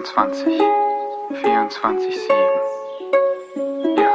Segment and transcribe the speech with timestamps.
[0.00, 0.62] 24,
[1.42, 2.14] 24,
[3.54, 3.96] 7.
[3.98, 4.08] Ja.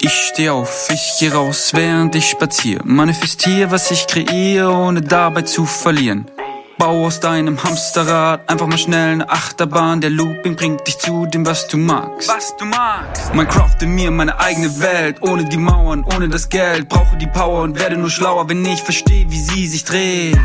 [0.00, 2.80] Ich steh auf, ich geh raus, während ich spazier.
[2.84, 6.30] Manifestier, was ich kreiere, ohne dabei zu verlieren.
[6.78, 10.00] Bau aus deinem Hamsterrad einfach mal schnell eine Achterbahn.
[10.00, 12.30] Der Looping bringt dich zu dem, was du magst.
[12.30, 13.34] Was du magst.
[13.34, 16.88] Man crafte mir meine eigene Welt, ohne die Mauern, ohne das Geld.
[16.88, 20.38] Brauche die Power und werde nur schlauer, wenn ich verstehe, wie sie sich dreht.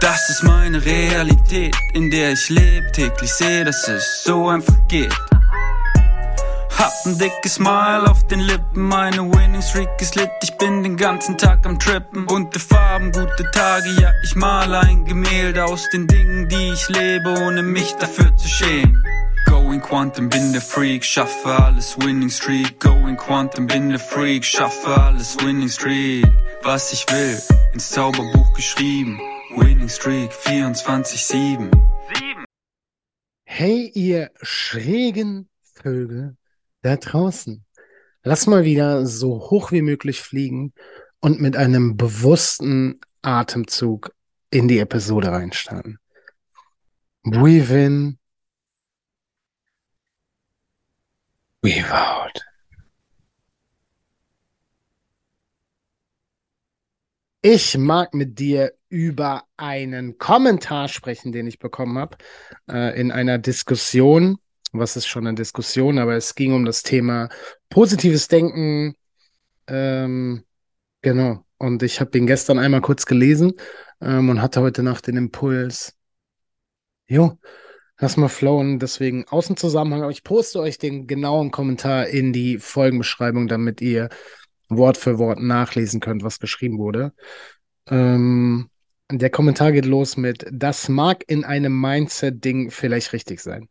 [0.00, 2.90] Das ist meine Realität, in der ich lebe.
[2.92, 5.14] Täglich sehe, dass es so einfach geht.
[6.78, 10.98] Hab ein dickes Smile auf den Lippen, meine Winning Streak ist lit, ich bin den
[10.98, 12.26] ganzen Tag am Trippen.
[12.26, 17.30] Bunte Farben, gute Tage, ja, ich male ein Gemälde aus den Dingen, die ich lebe,
[17.40, 19.02] ohne mich dafür zu schämen.
[19.46, 22.78] Going Quantum, bin der Freak, schaffe alles Winning Streak.
[22.78, 26.26] Going Quantum, bin der Freak, schaffe alles Winning Streak.
[26.62, 27.40] Was ich will,
[27.72, 29.18] ins Zauberbuch geschrieben.
[29.56, 31.70] Winning Streak 24-7.
[33.44, 36.36] Hey, ihr schrägen Vögel
[36.82, 37.64] da draußen.
[38.22, 40.74] Lass mal wieder so hoch wie möglich fliegen
[41.20, 44.14] und mit einem bewussten Atemzug
[44.50, 45.98] in die Episode reinstarten.
[47.22, 48.18] Breathe in.
[51.62, 52.42] Breathe out.
[57.40, 62.16] Ich mag mit dir über einen Kommentar sprechen, den ich bekommen habe
[62.70, 64.38] äh, in einer Diskussion.
[64.72, 67.28] Was ist schon eine Diskussion, aber es ging um das Thema
[67.70, 68.94] positives Denken.
[69.66, 70.44] Ähm,
[71.02, 71.44] genau.
[71.58, 73.54] Und ich habe ihn gestern einmal kurz gelesen
[74.00, 75.94] ähm, und hatte heute Nacht den Impuls.
[77.08, 77.38] Jo,
[77.98, 78.78] lass mal flowen.
[78.78, 80.02] Deswegen Außenzusammenhang.
[80.02, 84.10] Aber ich poste euch den genauen Kommentar in die Folgenbeschreibung, damit ihr
[84.68, 87.12] Wort für Wort nachlesen könnt, was geschrieben wurde.
[87.88, 88.68] Ähm,
[89.10, 93.68] der Kommentar geht los mit, das mag in einem Mindset-Ding vielleicht richtig sein.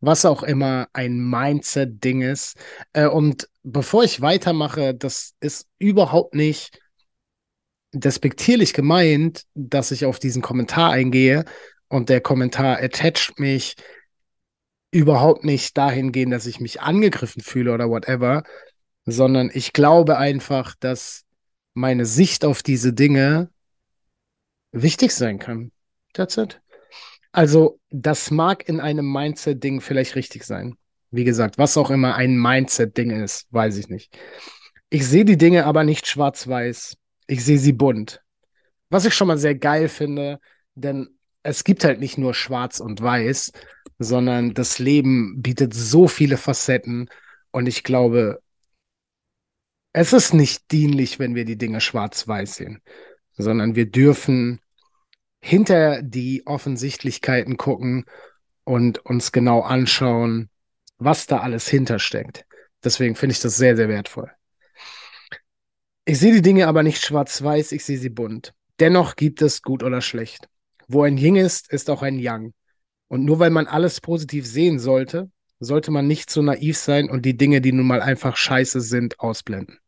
[0.00, 2.56] Was auch immer ein Mindset-Ding ist.
[2.92, 6.78] Äh, und bevor ich weitermache, das ist überhaupt nicht
[7.92, 11.44] despektierlich gemeint, dass ich auf diesen Kommentar eingehe
[11.88, 13.76] und der Kommentar attached mich
[14.90, 18.42] überhaupt nicht dahingehend, dass ich mich angegriffen fühle oder whatever,
[19.04, 21.24] sondern ich glaube einfach, dass
[21.74, 23.50] meine Sicht auf diese Dinge
[24.82, 25.72] wichtig sein kann.
[26.12, 26.38] That's.
[27.32, 30.76] Also, das mag in einem Mindset-Ding vielleicht richtig sein.
[31.10, 34.16] Wie gesagt, was auch immer ein Mindset-Ding ist, weiß ich nicht.
[34.88, 36.96] Ich sehe die Dinge aber nicht schwarz-weiß.
[37.26, 38.22] Ich sehe sie bunt.
[38.88, 40.38] Was ich schon mal sehr geil finde,
[40.74, 41.08] denn
[41.42, 43.52] es gibt halt nicht nur schwarz und weiß,
[43.98, 47.08] sondern das Leben bietet so viele Facetten
[47.50, 48.40] und ich glaube,
[49.92, 52.82] es ist nicht dienlich, wenn wir die Dinge schwarz-weiß sehen,
[53.32, 54.60] sondern wir dürfen
[55.40, 58.04] hinter die Offensichtlichkeiten gucken
[58.64, 60.50] und uns genau anschauen,
[60.98, 62.46] was da alles hintersteckt.
[62.82, 64.30] Deswegen finde ich das sehr, sehr wertvoll.
[66.04, 68.54] Ich sehe die Dinge aber nicht schwarz-weiß, ich sehe sie bunt.
[68.78, 70.48] Dennoch gibt es gut oder schlecht.
[70.88, 72.52] Wo ein Yin ist, ist auch ein Yang.
[73.08, 77.22] Und nur weil man alles positiv sehen sollte, sollte man nicht so naiv sein und
[77.22, 79.78] die Dinge, die nun mal einfach scheiße sind, ausblenden.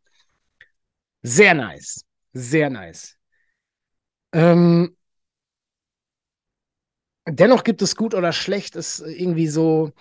[1.22, 2.04] Sehr nice.
[2.32, 3.16] Sehr nice.
[4.32, 4.96] Ähm,
[7.30, 9.92] dennoch gibt es gut oder schlecht, ist irgendwie so.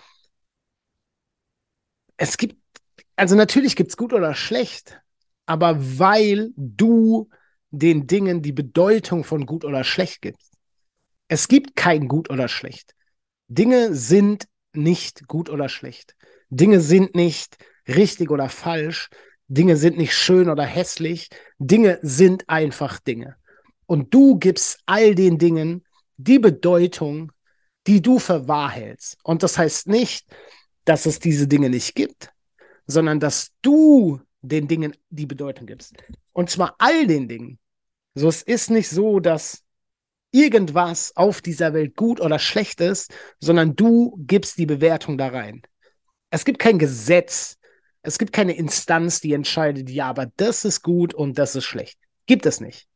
[2.16, 2.56] Es gibt,
[3.16, 5.00] also natürlich gibt es gut oder schlecht,
[5.46, 7.28] aber weil du
[7.70, 10.52] den Dingen die Bedeutung von gut oder schlecht gibst.
[11.28, 12.94] Es gibt kein gut oder schlecht.
[13.48, 16.14] Dinge sind nicht gut oder schlecht.
[16.50, 19.10] Dinge sind nicht richtig oder falsch.
[19.48, 21.28] Dinge sind nicht schön oder hässlich.
[21.58, 23.36] Dinge sind einfach Dinge.
[23.86, 25.84] Und du gibst all den Dingen
[26.18, 27.32] die Bedeutung,
[27.86, 29.16] die du für wahr hältst.
[29.22, 30.26] Und das heißt nicht,
[30.84, 32.30] dass es diese Dinge nicht gibt,
[32.86, 35.94] sondern dass du den Dingen die Bedeutung gibst.
[36.32, 37.58] Und zwar all den Dingen.
[38.14, 39.62] So, es ist nicht so, dass
[40.32, 45.62] irgendwas auf dieser Welt gut oder schlecht ist, sondern du gibst die Bewertung da rein.
[46.30, 47.56] Es gibt kein Gesetz,
[48.02, 51.98] es gibt keine Instanz, die entscheidet, ja, aber das ist gut und das ist schlecht.
[52.26, 52.87] Gibt es nicht.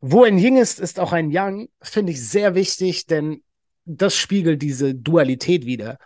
[0.00, 3.42] Wo ein Yin ist, ist auch ein Yang, finde ich sehr wichtig, denn
[3.84, 5.98] das spiegelt diese Dualität wieder.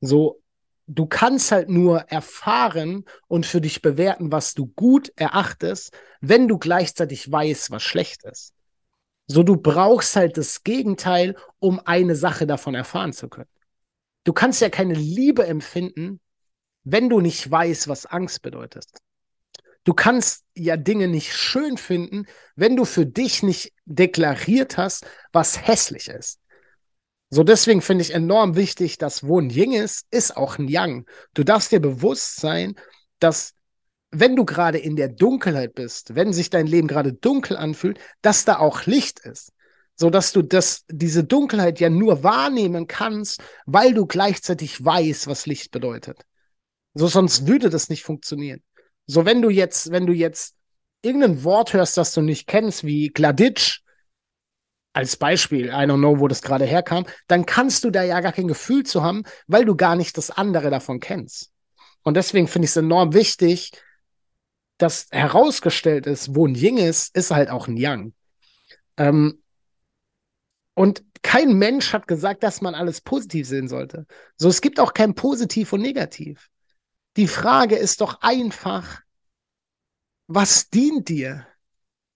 [0.00, 0.42] So,
[0.86, 6.58] du kannst halt nur erfahren und für dich bewerten, was du gut erachtest, wenn du
[6.58, 8.54] gleichzeitig weißt, was schlecht ist.
[9.26, 13.50] So, du brauchst halt das Gegenteil, um eine Sache davon erfahren zu können.
[14.24, 16.20] Du kannst ja keine Liebe empfinden,
[16.84, 18.86] wenn du nicht weißt, was Angst bedeutet.
[19.88, 22.26] Du kannst ja Dinge nicht schön finden,
[22.56, 26.40] wenn du für dich nicht deklariert hast, was hässlich ist.
[27.30, 31.06] So, deswegen finde ich enorm wichtig, dass wo ein Yin ist, ist auch ein Yang.
[31.32, 32.74] Du darfst dir bewusst sein,
[33.18, 33.54] dass
[34.10, 38.44] wenn du gerade in der Dunkelheit bist, wenn sich dein Leben gerade dunkel anfühlt, dass
[38.44, 39.54] da auch Licht ist.
[39.96, 45.46] So dass du das, diese Dunkelheit ja nur wahrnehmen kannst, weil du gleichzeitig weißt, was
[45.46, 46.26] Licht bedeutet.
[46.92, 48.62] So, sonst würde das nicht funktionieren.
[49.08, 50.54] So, wenn du jetzt, wenn du jetzt
[51.02, 53.80] irgendein Wort hörst, das du nicht kennst, wie Gladitsch,
[54.92, 58.32] als Beispiel, I don't know, wo das gerade herkam, dann kannst du da ja gar
[58.32, 61.52] kein Gefühl zu haben, weil du gar nicht das andere davon kennst.
[62.02, 63.72] Und deswegen finde ich es enorm wichtig,
[64.76, 68.12] dass herausgestellt ist, wo ein Ying ist, ist halt auch ein Yang.
[68.96, 69.42] Ähm,
[70.74, 74.06] und kein Mensch hat gesagt, dass man alles positiv sehen sollte.
[74.36, 76.48] So, es gibt auch kein Positiv und Negativ.
[77.18, 79.00] Die Frage ist doch einfach,
[80.28, 81.48] was dient dir?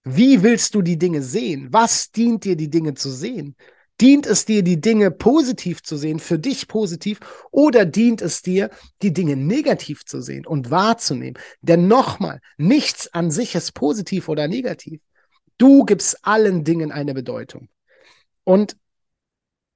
[0.05, 1.67] Wie willst du die Dinge sehen?
[1.71, 3.57] Was dient dir, die Dinge zu sehen?
[3.99, 7.19] Dient es dir, die Dinge positiv zu sehen, für dich positiv,
[7.51, 8.69] oder dient es dir,
[9.01, 11.37] die Dinge negativ zu sehen und wahrzunehmen?
[11.59, 15.01] Denn nochmal, nichts an sich ist positiv oder negativ.
[15.57, 17.67] Du gibst allen Dingen eine Bedeutung.
[18.45, 18.77] Und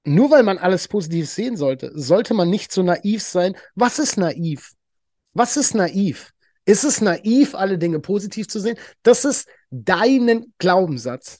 [0.05, 3.57] nur weil man alles positiv sehen sollte, sollte man nicht so naiv sein.
[3.75, 4.76] Was ist naiv?
[5.37, 6.33] Was ist naiv?
[6.65, 8.75] Ist es naiv, alle Dinge positiv zu sehen?
[9.03, 11.39] Das ist deinen Glaubenssatz.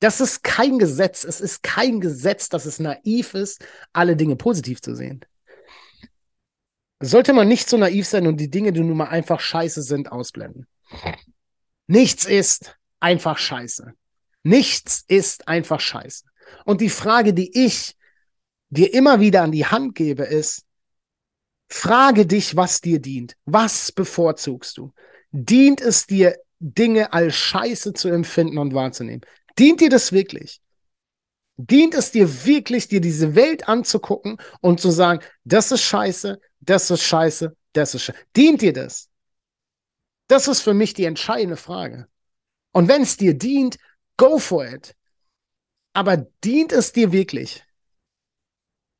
[0.00, 1.22] Das ist kein Gesetz.
[1.22, 3.62] Es ist kein Gesetz, dass es naiv ist,
[3.92, 5.20] alle Dinge positiv zu sehen.
[7.00, 10.10] Sollte man nicht so naiv sein und die Dinge, die nun mal einfach scheiße sind,
[10.10, 10.66] ausblenden.
[11.86, 13.92] Nichts ist einfach scheiße.
[14.44, 16.24] Nichts ist einfach scheiße.
[16.64, 17.96] Und die Frage, die ich
[18.70, 20.65] dir immer wieder an die Hand gebe, ist,
[21.68, 23.36] frage dich, was dir dient.
[23.44, 24.92] Was bevorzugst du?
[25.32, 29.22] Dient es dir, Dinge als scheiße zu empfinden und wahrzunehmen?
[29.58, 30.60] Dient dir das wirklich?
[31.58, 36.90] Dient es dir wirklich, dir diese Welt anzugucken und zu sagen, das ist scheiße, das
[36.90, 38.18] ist scheiße, das ist scheiße.
[38.36, 39.08] Dient dir das?
[40.28, 42.08] Das ist für mich die entscheidende Frage.
[42.72, 43.78] Und wenn es dir dient,
[44.16, 44.94] go for it.
[45.94, 47.65] Aber dient es dir wirklich?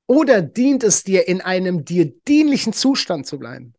[0.06, 3.74] Oder dient es dir, in einem dir dienlichen Zustand zu bleiben?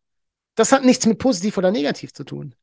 [0.54, 2.54] Das hat nichts mit positiv oder negativ zu tun.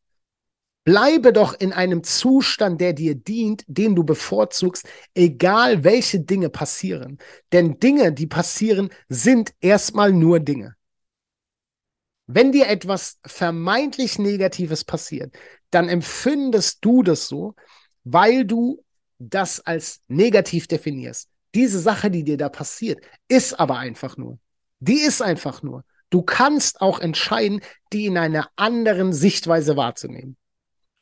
[0.84, 7.18] Bleibe doch in einem Zustand, der dir dient, den du bevorzugst, egal welche Dinge passieren.
[7.52, 10.76] Denn Dinge, die passieren, sind erstmal nur Dinge.
[12.28, 15.36] Wenn dir etwas vermeintlich Negatives passiert,
[15.72, 17.56] dann empfindest du das so,
[18.04, 18.84] weil du
[19.18, 21.30] das als negativ definierst.
[21.56, 24.38] Diese Sache, die dir da passiert, ist aber einfach nur.
[24.80, 25.86] Die ist einfach nur.
[26.10, 27.62] Du kannst auch entscheiden,
[27.94, 30.36] die in einer anderen Sichtweise wahrzunehmen.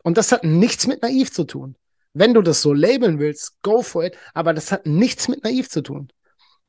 [0.04, 1.76] Und das hat nichts mit naiv zu tun.
[2.14, 5.70] Wenn du das so labeln willst, go for it, aber das hat nichts mit naiv
[5.70, 6.10] zu tun.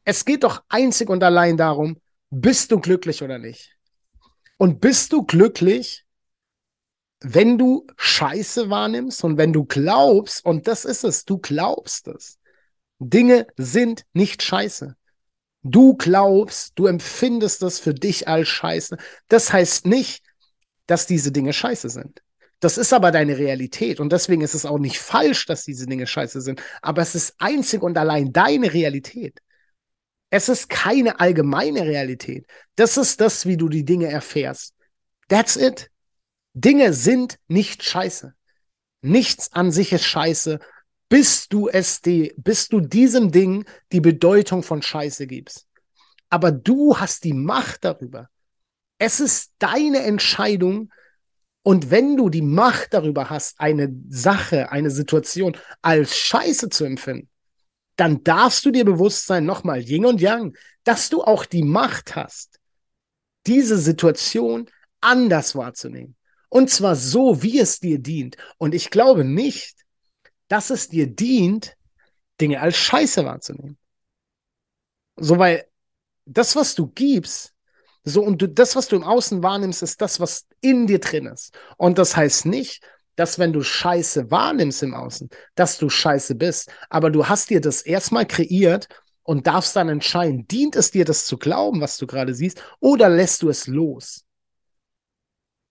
[0.04, 2.00] Es geht doch einzig und allein darum,
[2.30, 3.76] bist du glücklich oder nicht?
[4.56, 6.06] Und bist du glücklich,
[7.20, 12.38] wenn du Scheiße wahrnimmst und wenn du glaubst, und das ist es, du glaubst es.
[12.98, 14.96] Dinge sind nicht Scheiße.
[15.62, 18.98] Du glaubst, du empfindest das für dich als Scheiße.
[19.28, 20.24] Das heißt nicht,
[20.86, 22.22] dass diese Dinge Scheiße sind.
[22.60, 26.06] Das ist aber deine Realität und deswegen ist es auch nicht falsch, dass diese Dinge
[26.06, 29.38] scheiße sind, aber es ist einzig und allein deine Realität.
[30.30, 32.46] Es ist keine allgemeine Realität.
[32.76, 34.74] Das ist das, wie du die Dinge erfährst.
[35.28, 35.90] That's it.
[36.54, 38.34] Dinge sind nicht scheiße.
[39.02, 40.58] Nichts an sich ist scheiße,
[41.08, 45.66] bis du es die, bis du diesem Ding die Bedeutung von Scheiße gibst.
[46.30, 48.28] Aber du hast die Macht darüber.
[48.98, 50.90] Es ist deine Entscheidung,
[51.66, 57.30] und wenn du die Macht darüber hast, eine Sache, eine Situation als Scheiße zu empfinden,
[57.96, 62.16] dann darfst du dir bewusst sein, nochmal Yin und Yang, dass du auch die Macht
[62.16, 62.60] hast,
[63.46, 64.68] diese Situation
[65.00, 66.16] anders wahrzunehmen.
[66.50, 68.36] Und zwar so, wie es dir dient.
[68.58, 69.83] Und ich glaube nicht,
[70.54, 71.76] dass es dir dient,
[72.40, 73.76] Dinge als Scheiße wahrzunehmen.
[75.16, 75.66] So, weil
[76.26, 77.52] das, was du gibst,
[78.04, 81.26] so, und du, das, was du im Außen wahrnimmst, ist das, was in dir drin
[81.26, 81.58] ist.
[81.76, 82.84] Und das heißt nicht,
[83.16, 86.70] dass wenn du Scheiße wahrnimmst im Außen, dass du Scheiße bist.
[86.88, 88.86] Aber du hast dir das erstmal kreiert
[89.24, 93.08] und darfst dann entscheiden, dient es dir, das zu glauben, was du gerade siehst, oder
[93.08, 94.24] lässt du es los?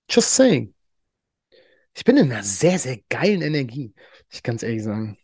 [0.09, 0.73] Just saying.
[1.95, 3.93] Ich bin in einer sehr, sehr geilen Energie.
[4.33, 5.17] Ich kann es ehrlich sagen.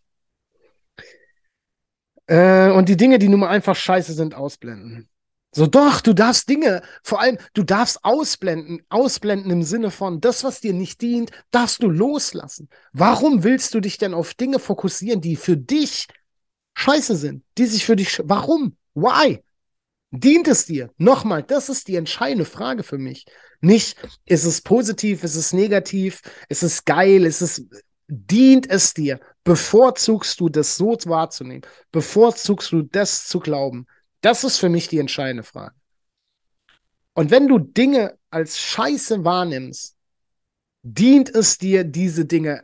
[2.28, 5.10] Äh, und die Dinge, die nun mal einfach scheiße sind, ausblenden.
[5.52, 10.44] So, doch, du darfst Dinge, vor allem, du darfst ausblenden, ausblenden im Sinne von, das,
[10.44, 12.70] was dir nicht dient, darfst du loslassen.
[12.94, 16.06] Warum willst du dich denn auf Dinge fokussieren, die für dich
[16.76, 18.78] scheiße sind, die sich für dich, warum?
[18.94, 19.44] Why?
[20.12, 20.92] Dient es dir?
[20.98, 23.26] Nochmal, das ist die entscheidende Frage für mich.
[23.60, 27.66] Nicht, ist es positiv, ist es negativ, ist es geil, ist es,
[28.10, 29.20] dient es dir?
[29.44, 31.62] Bevorzugst du das so wahrzunehmen?
[31.92, 33.88] Bevorzugst du das zu glauben?
[34.22, 35.76] Das ist für mich die entscheidende Frage.
[37.14, 39.96] Und wenn du Dinge als Scheiße wahrnimmst,
[40.84, 42.64] dient es dir, diese Dinge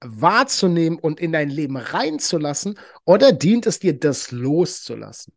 [0.00, 5.32] wahrzunehmen und in dein Leben reinzulassen, oder dient es dir, das loszulassen?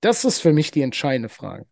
[0.00, 1.66] Das ist für mich die entscheidende Frage.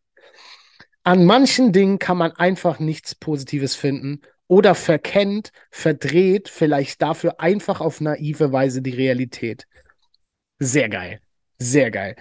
[1.02, 7.80] An manchen Dingen kann man einfach nichts Positives finden oder verkennt, verdreht vielleicht dafür einfach
[7.80, 9.66] auf naive Weise die Realität.
[10.58, 11.20] Sehr geil.
[11.58, 12.16] Sehr geil.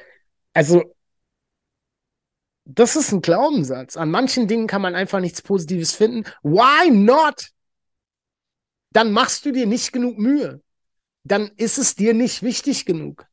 [0.54, 0.94] Also,
[2.66, 3.96] das ist ein Glaubenssatz.
[3.96, 6.26] An manchen Dingen kann man einfach nichts Positives finden.
[6.44, 7.52] Why not?
[8.92, 10.62] Dann machst du dir nicht genug Mühe.
[11.24, 13.26] Dann ist es dir nicht wichtig genug.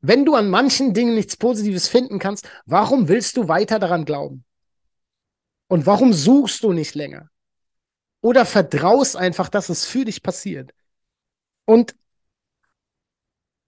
[0.00, 4.44] Wenn du an manchen Dingen nichts Positives finden kannst, warum willst du weiter daran glauben?
[5.70, 7.30] Und warum suchst du nicht länger?
[8.22, 10.74] Oder vertraust einfach, dass es für dich passiert?
[11.64, 11.94] Und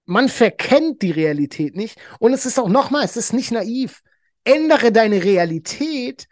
[0.04, 1.96] man verkennt die Realität nicht.
[2.18, 4.02] Und es ist auch nochmal, es ist nicht naiv.
[4.42, 6.26] Ändere deine Realität,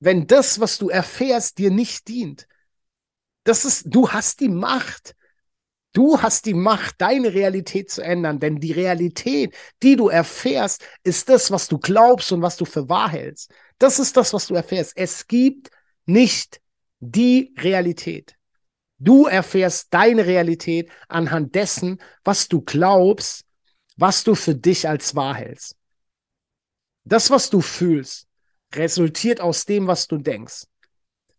[0.00, 2.48] wenn das, was du erfährst, dir nicht dient.
[3.44, 5.14] Das ist, du hast die Macht.
[5.92, 9.54] Du hast die Macht, deine Realität zu ändern, denn die Realität,
[9.84, 13.52] die du erfährst, ist das, was du glaubst und was du für wahr hältst.
[13.80, 14.96] Das ist das, was du erfährst.
[14.96, 15.70] Es gibt
[16.06, 16.60] nicht
[17.00, 18.36] die Realität.
[18.98, 23.44] Du erfährst deine Realität anhand dessen, was du glaubst,
[23.96, 25.76] was du für dich als wahr hältst.
[27.04, 28.28] Das, was du fühlst,
[28.72, 30.66] resultiert aus dem, was du denkst.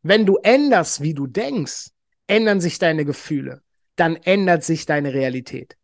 [0.01, 1.91] Wenn du änderst, wie du denkst,
[2.27, 3.61] ändern sich deine Gefühle
[4.01, 5.77] dann ändert sich deine Realität.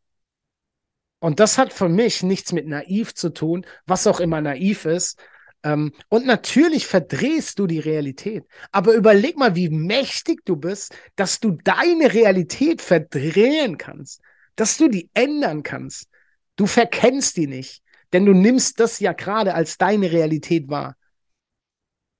[1.20, 5.20] Und das hat für mich nichts mit naiv zu tun, was auch immer naiv ist.
[5.64, 8.46] Ähm, und natürlich verdrehst du die Realität.
[8.72, 14.22] Aber überleg mal, wie mächtig du bist, dass du deine Realität verdrehen kannst,
[14.56, 16.10] dass du die ändern kannst.
[16.56, 17.84] Du verkennst die nicht,
[18.14, 20.96] denn du nimmst das ja gerade als deine Realität wahr.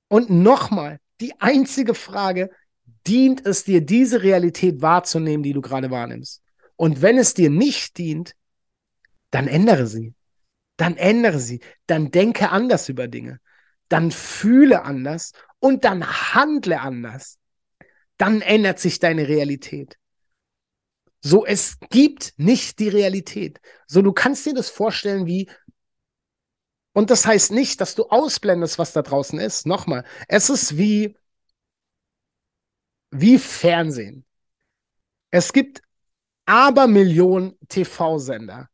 [0.08, 2.50] Und nochmal, die einzige Frage,
[3.06, 6.42] dient es dir, diese Realität wahrzunehmen, die du gerade wahrnimmst.
[6.76, 8.34] Und wenn es dir nicht dient,
[9.30, 10.14] dann ändere sie.
[10.78, 11.60] Dann ändere sie.
[11.86, 13.40] Dann denke anders über Dinge.
[13.90, 17.38] Dann fühle anders und dann handle anders.
[18.16, 19.98] Dann ändert sich deine Realität.
[21.20, 23.60] So, es gibt nicht die Realität.
[23.86, 25.50] So, du kannst dir das vorstellen wie,
[26.92, 29.66] und das heißt nicht, dass du ausblendest, was da draußen ist.
[29.66, 31.16] Nochmal, es ist wie,
[33.10, 34.24] wie Fernsehen.
[35.30, 35.82] Es gibt
[36.46, 38.68] aber Millionen TV-Sender.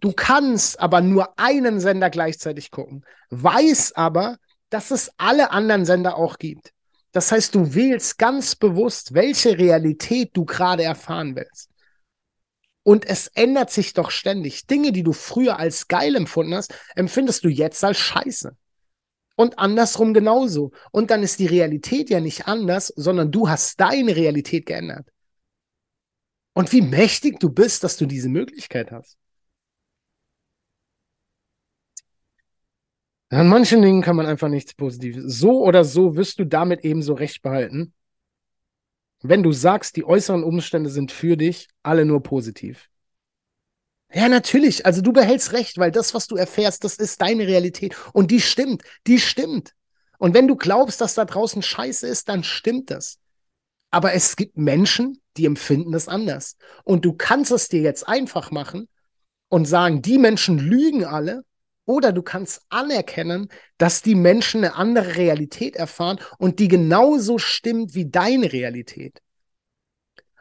[0.00, 4.36] Du kannst aber nur einen Sender gleichzeitig gucken, weiß aber,
[4.68, 6.72] dass es alle anderen Sender auch gibt.
[7.12, 11.70] Das heißt, du wählst ganz bewusst, welche Realität du gerade erfahren willst.
[12.82, 14.66] Und es ändert sich doch ständig.
[14.66, 18.56] Dinge, die du früher als geil empfunden hast, empfindest du jetzt als scheiße.
[19.34, 20.72] Und andersrum genauso.
[20.92, 25.08] Und dann ist die Realität ja nicht anders, sondern du hast deine Realität geändert.
[26.54, 29.16] Und wie mächtig du bist, dass du diese Möglichkeit hast.
[33.30, 35.24] An manchen Dingen kann man einfach nichts Positives.
[35.38, 37.92] So oder so wirst du damit ebenso recht behalten,
[39.22, 42.88] wenn du sagst, die äußeren Umstände sind für dich alle nur positiv.
[44.12, 44.86] Ja, natürlich.
[44.86, 47.96] Also du behältst recht, weil das, was du erfährst, das ist deine Realität.
[48.12, 48.82] Und die stimmt.
[49.06, 49.72] Die stimmt.
[50.18, 53.18] Und wenn du glaubst, dass da draußen Scheiße ist, dann stimmt das.
[53.90, 56.56] Aber es gibt Menschen, die empfinden das anders.
[56.84, 58.88] Und du kannst es dir jetzt einfach machen
[59.48, 61.44] und sagen, die Menschen lügen alle.
[61.86, 67.94] Oder du kannst anerkennen, dass die Menschen eine andere Realität erfahren und die genauso stimmt
[67.94, 69.22] wie deine Realität.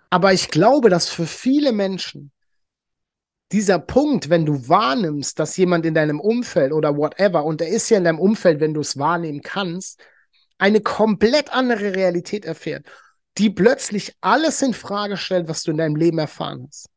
[0.09, 2.31] Aber ich glaube, dass für viele Menschen
[3.51, 7.89] dieser Punkt, wenn du wahrnimmst, dass jemand in deinem Umfeld oder whatever, und er ist
[7.89, 10.01] ja in deinem Umfeld, wenn du es wahrnehmen kannst,
[10.57, 12.85] eine komplett andere Realität erfährt,
[13.37, 16.89] die plötzlich alles in Frage stellt, was du in deinem Leben erfahren hast,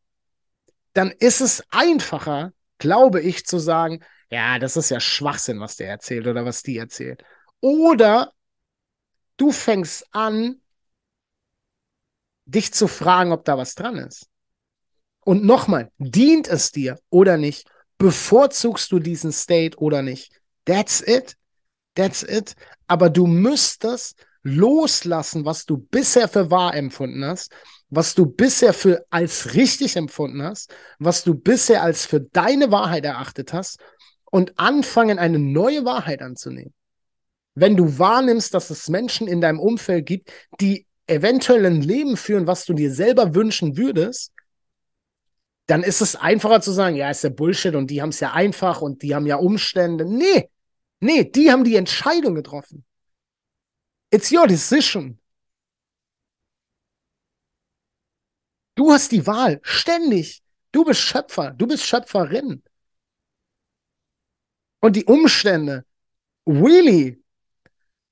[0.95, 4.01] dann ist es einfacher, glaube ich, zu sagen,
[4.31, 7.25] ja, das ist ja Schwachsinn, was der erzählt oder was die erzählt.
[7.61, 8.33] Oder
[9.37, 10.61] du fängst an,
[12.45, 14.27] dich zu fragen, ob da was dran ist.
[15.21, 17.69] Und nochmal, dient es dir oder nicht?
[17.99, 20.33] Bevorzugst du diesen State oder nicht?
[20.65, 21.37] That's it.
[21.95, 22.55] That's it.
[22.87, 27.53] Aber du müsstest loslassen, was du bisher für wahr empfunden hast,
[27.91, 33.05] was du bisher für als richtig empfunden hast, was du bisher als für deine Wahrheit
[33.05, 33.79] erachtet hast
[34.31, 36.75] und anfangen, eine neue Wahrheit anzunehmen.
[37.55, 40.31] Wenn du wahrnimmst, dass es Menschen in deinem Umfeld gibt,
[40.61, 44.33] die eventuell ein Leben führen, was du dir selber wünschen würdest,
[45.67, 48.33] dann ist es einfacher zu sagen, ja, ist ja Bullshit und die haben es ja
[48.33, 50.05] einfach und die haben ja Umstände.
[50.05, 50.49] Nee,
[51.01, 52.85] nee, die haben die Entscheidung getroffen.
[54.11, 55.19] It's your decision.
[58.75, 60.43] Du hast die Wahl, ständig.
[60.73, 62.63] Du bist Schöpfer, du bist Schöpferin.
[64.81, 65.85] Und die Umstände,
[66.47, 67.23] really,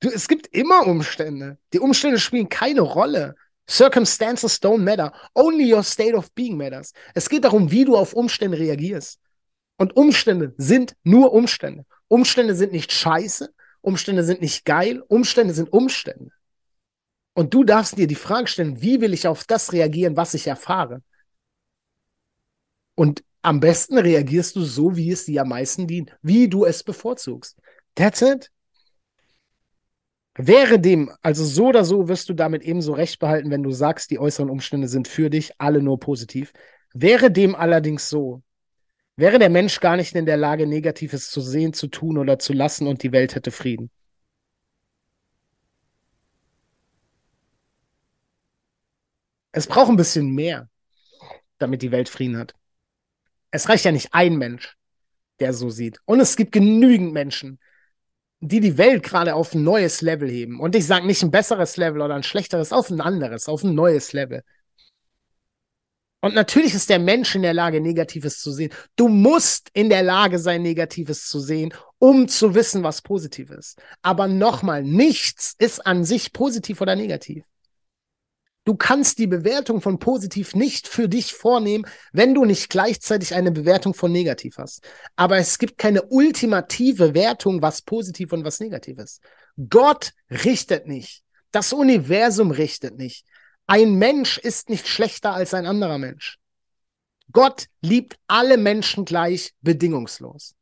[0.01, 1.59] du, es gibt immer Umstände.
[1.73, 3.35] Die Umstände spielen keine Rolle.
[3.69, 5.13] Circumstances don't matter.
[5.35, 6.93] Only your state of being matters.
[7.15, 9.21] Es geht darum, wie du auf Umstände reagierst.
[9.77, 11.85] Und Umstände sind nur Umstände.
[12.09, 13.53] Umstände sind nicht scheiße.
[13.81, 15.03] Umstände sind nicht geil.
[15.09, 16.31] Umstände sind Umstände.
[17.35, 20.47] Und du darfst dir die Frage stellen, wie will ich auf das reagieren, was ich
[20.47, 21.03] erfahre?
[22.95, 26.83] Und am besten reagierst du so, wie es dir am meisten dient, wie du es
[26.83, 27.57] bevorzugst.
[27.95, 28.51] That's it.
[30.35, 34.11] Wäre dem, also so oder so wirst du damit ebenso recht behalten, wenn du sagst,
[34.11, 36.53] die äußeren Umstände sind für dich, alle nur positiv.
[36.93, 38.43] Wäre dem allerdings so,
[39.15, 42.53] wäre der Mensch gar nicht in der Lage, Negatives zu sehen, zu tun oder zu
[42.53, 43.91] lassen und die Welt hätte Frieden.
[49.53, 50.69] Es braucht ein bisschen mehr,
[51.59, 52.57] damit die Welt Frieden hat.
[53.57, 54.77] Es reicht ja nicht ein Mensch,
[55.41, 55.99] der so sieht.
[56.05, 57.59] Und es gibt genügend Menschen,
[58.41, 60.61] die die Welt gerade auf ein neues Level heben.
[60.61, 63.75] Und ich sage nicht ein besseres Level oder ein schlechteres, auf ein anderes, auf ein
[63.75, 64.43] neues Level.
[66.21, 68.73] Und natürlich ist der Mensch in der Lage, Negatives zu sehen.
[68.97, 73.81] Du musst in der Lage sein, Negatives zu sehen, um zu wissen, was positiv ist.
[74.03, 77.45] Aber nochmal, nichts ist an sich positiv oder negativ.
[78.67, 83.53] Du kannst die Bewertung von positiv nicht für dich vornehmen, wenn du nicht gleichzeitig eine
[83.53, 84.85] Bewertung von negativ hast.
[85.15, 89.23] Aber es gibt keine ultimative Wertung, was positiv und was negativ ist.
[89.71, 91.23] Gott richtet nicht.
[91.53, 93.25] Das Universum richtet nicht.
[93.69, 96.41] Ein Mensch ist nicht schlechter als ein anderer Mensch.
[97.31, 100.57] Gott liebt alle Menschen gleich bedingungslos.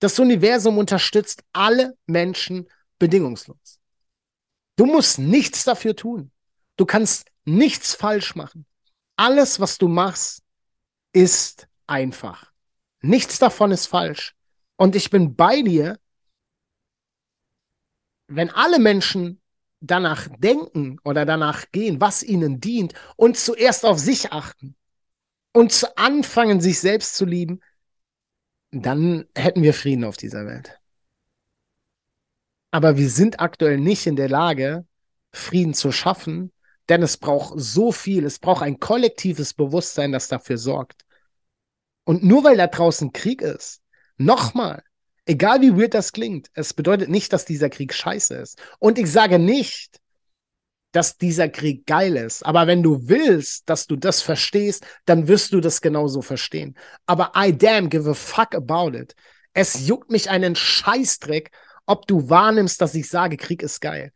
[0.00, 2.68] Das Universum unterstützt alle Menschen
[2.98, 3.78] bedingungslos.
[4.76, 6.30] Du musst nichts dafür tun.
[6.76, 8.66] Du kannst nichts falsch machen.
[9.16, 10.42] Alles, was du machst,
[11.12, 12.52] ist einfach.
[13.00, 14.36] Nichts davon ist falsch.
[14.76, 15.98] Und ich bin bei dir,
[18.28, 19.40] wenn alle Menschen
[19.80, 24.76] danach denken oder danach gehen, was ihnen dient und zuerst auf sich achten
[25.52, 27.60] und zu anfangen, sich selbst zu lieben,
[28.70, 30.78] dann hätten wir Frieden auf dieser Welt.
[32.70, 34.86] Aber wir sind aktuell nicht in der Lage,
[35.32, 36.52] Frieden zu schaffen,
[36.88, 41.04] denn es braucht so viel, es braucht ein kollektives Bewusstsein, das dafür sorgt.
[42.04, 43.82] Und nur weil da draußen Krieg ist,
[44.16, 44.82] nochmal,
[45.26, 48.60] egal wie weird das klingt, es bedeutet nicht, dass dieser Krieg scheiße ist.
[48.78, 50.00] Und ich sage nicht,
[50.92, 52.44] dass dieser Krieg geil ist.
[52.46, 56.76] Aber wenn du willst, dass du das verstehst, dann wirst du das genauso verstehen.
[57.04, 59.14] Aber I damn give a fuck about it.
[59.52, 61.50] Es juckt mich einen Scheißdreck,
[61.84, 64.12] ob du wahrnimmst, dass ich sage, Krieg ist geil.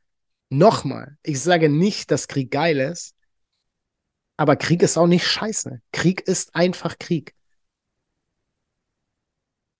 [0.52, 3.14] Nochmal, ich sage nicht, dass Krieg geil ist,
[4.36, 5.80] aber Krieg ist auch nicht scheiße.
[5.92, 7.34] Krieg ist einfach Krieg.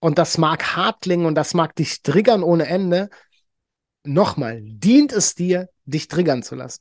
[0.00, 3.10] Und das mag hart klingen und das mag dich triggern ohne Ende.
[4.04, 6.80] Nochmal, dient es dir, dich triggern zu lassen?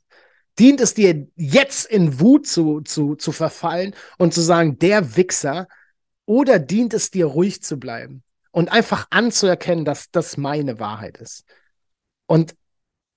[0.58, 5.68] Dient es dir, jetzt in Wut zu, zu, zu verfallen und zu sagen, der Wichser?
[6.26, 11.44] Oder dient es dir, ruhig zu bleiben und einfach anzuerkennen, dass das meine Wahrheit ist?
[12.26, 12.56] Und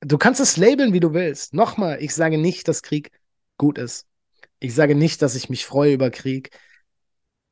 [0.04, 1.54] du kannst es labeln, wie du willst.
[1.54, 3.10] Nochmal, ich sage nicht, dass Krieg
[3.56, 4.06] gut ist.
[4.60, 6.50] Ich sage nicht, dass ich mich freue über Krieg.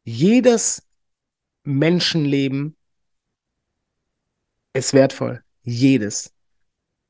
[0.05, 0.87] Jedes
[1.65, 2.77] Menschenleben
[4.73, 5.43] ist wertvoll.
[5.63, 6.33] Jedes.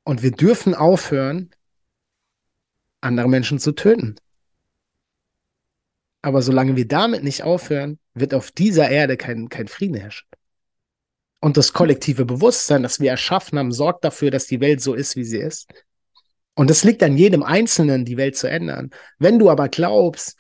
[0.05, 1.51] Und wir dürfen aufhören,
[3.01, 4.17] andere Menschen zu töten.
[6.23, 10.29] Aber solange wir damit nicht aufhören, wird auf dieser Erde kein, kein Frieden herrschen.
[11.43, 15.17] Und das kollektive Bewusstsein, das wir erschaffen haben, sorgt dafür, dass die Welt so ist,
[15.17, 15.69] wie sie ist.
[16.55, 18.91] Und es liegt an jedem Einzelnen, die Welt zu ändern.
[19.19, 20.37] Wenn du aber glaubst,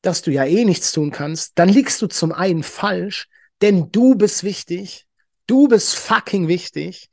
[0.00, 3.26] dass du ja eh nichts tun kannst, dann liegst du zum einen falsch,
[3.62, 5.08] denn du bist wichtig.
[5.48, 7.08] Du bist fucking wichtig.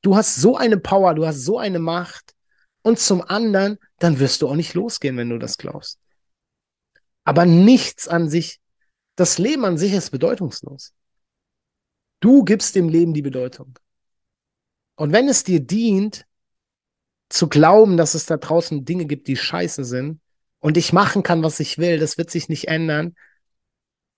[0.00, 2.32] Du hast so eine Power, du hast so eine Macht.
[2.80, 5.98] Und zum anderen, dann wirst du auch nicht losgehen, wenn du das glaubst.
[7.24, 8.60] Aber nichts an sich,
[9.14, 10.94] das Leben an sich ist bedeutungslos.
[12.22, 13.78] Du gibst dem Leben die Bedeutung.
[14.94, 16.24] Und wenn es dir dient,
[17.28, 20.20] zu glauben, dass es da draußen Dinge gibt, die scheiße sind
[20.60, 23.16] und ich machen kann, was ich will, das wird sich nicht ändern.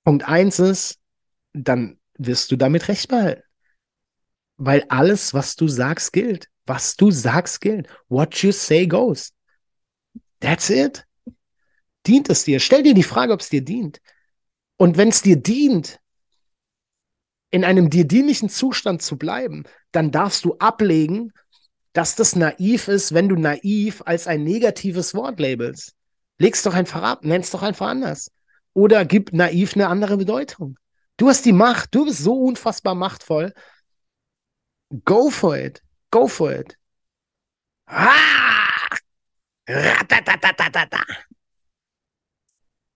[0.05, 0.99] Punkt eins ist,
[1.55, 3.43] dann wirst du damit recht behalten.
[4.59, 6.51] Weil alles, was du sagst, gilt.
[6.67, 7.89] Was du sagst, gilt.
[8.09, 9.33] What you say goes.
[10.41, 11.07] That's it.
[12.07, 12.61] Dient es dir?
[12.61, 14.03] Stell dir die Frage, ob es dir dient.
[14.77, 16.01] Und wenn es dir dient,
[17.55, 19.63] in einem dir dienlichen Zustand zu bleiben,
[19.93, 21.33] dann darfst du ablegen,
[21.93, 25.95] dass das naiv ist, wenn du naiv als ein negatives Wort labelst.
[26.39, 28.33] Leg's doch einfach ab, nenn's doch einfach anders.
[28.73, 30.77] Oder gib naiv eine andere Bedeutung.
[31.17, 33.55] Du hast die Macht, du bist so unfassbar machtvoll.
[35.05, 35.81] Go for it.
[36.11, 36.77] Go for it.
[37.87, 38.97] Ah!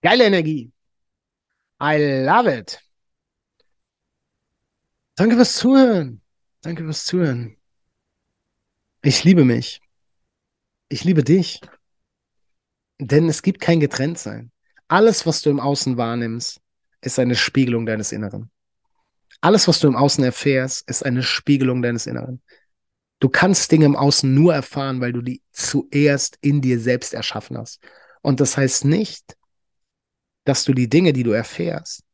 [0.01, 0.69] Geile Energie.
[1.81, 2.88] I love it.
[5.19, 6.21] Danke fürs Zuhören.
[6.61, 7.57] Danke fürs Zuhören.
[9.01, 9.81] Ich liebe mich.
[10.87, 11.59] Ich liebe dich.
[13.01, 14.53] Denn es gibt kein Getrenntsein.
[14.87, 16.61] Alles, was du im Außen wahrnimmst,
[17.01, 18.49] ist eine Spiegelung deines Inneren.
[19.41, 22.41] Alles, was du im Außen erfährst, ist eine Spiegelung deines Inneren.
[23.19, 27.57] Du kannst Dinge im Außen nur erfahren, weil du die zuerst in dir selbst erschaffen
[27.57, 27.81] hast.
[28.21, 29.35] Und das heißt nicht,
[30.45, 32.05] dass du die Dinge, die du erfährst,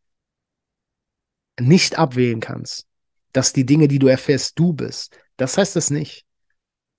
[1.60, 2.88] nicht abwählen kannst.
[3.36, 5.20] Dass die Dinge, die du erfährst, du bist.
[5.36, 6.26] Das heißt es nicht.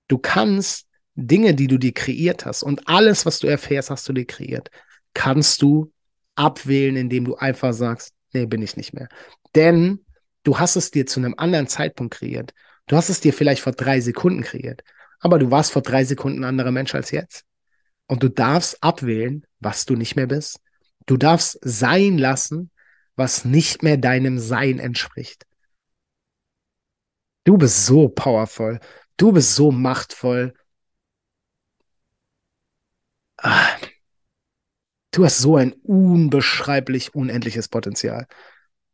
[0.07, 4.13] Du kannst Dinge, die du dir kreiert hast und alles, was du erfährst, hast du
[4.13, 4.69] dir kreiert,
[5.15, 5.91] kannst du
[6.35, 9.09] abwählen, indem du einfach sagst, nee, bin ich nicht mehr.
[9.55, 10.05] Denn
[10.43, 12.53] du hast es dir zu einem anderen Zeitpunkt kreiert.
[12.85, 14.83] Du hast es dir vielleicht vor drei Sekunden kreiert,
[15.19, 17.45] aber du warst vor drei Sekunden ein anderer Mensch als jetzt.
[18.05, 20.59] Und du darfst abwählen, was du nicht mehr bist.
[21.07, 22.69] Du darfst sein lassen,
[23.15, 25.46] was nicht mehr deinem Sein entspricht.
[27.47, 28.77] Du bist so powerful.
[29.15, 30.53] Du bist so machtvoll.
[33.37, 33.77] Ah.
[35.11, 38.27] Du hast so ein unbeschreiblich unendliches Potenzial.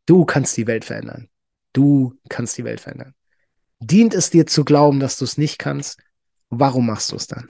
[0.06, 1.28] Du kannst die Welt verändern.
[1.72, 3.16] Du kannst die Welt verändern.
[3.80, 5.98] Dient es dir zu glauben, dass du es nicht kannst?
[6.48, 7.48] Warum machst du es dann?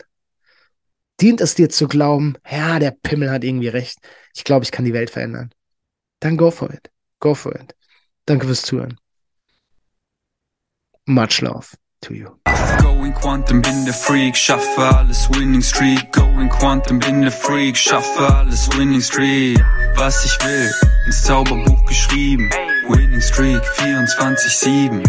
[1.20, 3.98] Dient es dir zu glauben, ja, der Pimmel hat irgendwie recht.
[4.34, 5.52] Ich glaube, ich kann die Welt verändern.
[6.20, 6.90] Dann go for it.
[7.20, 7.76] Go for it.
[8.24, 8.98] Danke fürs Zuhören.
[11.06, 12.38] Much love to you.
[12.80, 16.10] Going Quantum, bin der Freak, schaffe alles Winning Streak.
[16.12, 19.62] Going Quantum, bin der Freak, schaffe alles Winning Streak.
[19.96, 20.72] Was ich will,
[21.04, 22.48] ins Zauberbuch geschrieben.
[22.88, 25.04] Winning Streak 24-7.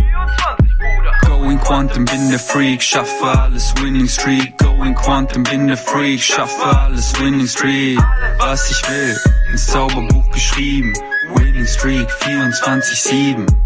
[1.25, 4.58] Going Quantum, bin der Freak, schaffe alles Winning Streak.
[4.58, 7.99] Going Quantum, bin der Freak, schaffe alles Winning Streak.
[8.39, 9.17] Was ich will,
[9.49, 10.91] ins Zauberbuch geschrieben.
[11.36, 13.64] Winning Streak 24-7.